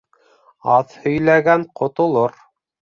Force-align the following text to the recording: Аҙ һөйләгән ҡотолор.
Аҙ 0.77 0.97
һөйләгән 1.05 1.69
ҡотолор. 1.83 2.39